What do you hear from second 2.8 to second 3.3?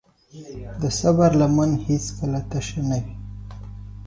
نه وي.